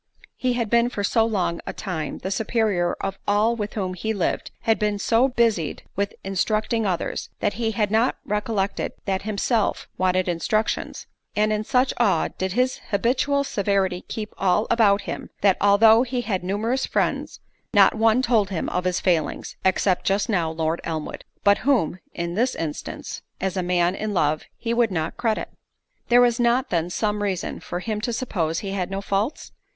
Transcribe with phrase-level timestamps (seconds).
[0.35, 4.15] He had been for so long a time the superior of all with whom he
[4.15, 9.87] lived, had been so busied with instructing others, that he had not recollected that himself
[9.99, 16.01] wanted instructions—and in such awe did his habitual severity keep all about him, that although
[16.01, 17.39] he had numerous friends,
[17.71, 22.55] not one told him of his failings—except just now Lord Elmwood, but whom, in this
[22.55, 25.49] instance, as a man in love, he would not credit.
[26.09, 29.51] Was there not then some reason for him to suppose he had no faults?